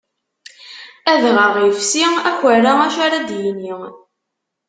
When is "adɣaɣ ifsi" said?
1.11-2.03